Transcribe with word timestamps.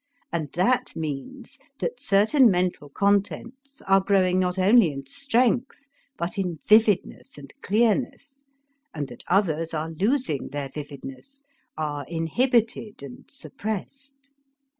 And 0.31 0.51
that 0.53 0.95
means 0.95 1.59
that 1.77 1.99
certain 1.99 2.49
mental 2.49 2.89
contents 2.89 3.83
are 3.87 4.01
growing 4.01 4.39
not 4.39 4.57
only 4.57 4.91
in 4.91 5.05
strength 5.05 5.85
but 6.17 6.39
in 6.39 6.57
vividness 6.67 7.37
and 7.37 7.53
clearness, 7.61 8.41
and 8.95 9.07
that 9.09 9.23
others 9.27 9.75
are 9.75 9.91
losing 9.91 10.47
their 10.47 10.69
vividness, 10.69 11.43
are 11.77 12.03
inhibited 12.07 13.03
and 13.03 13.29
suppressed. 13.29 14.31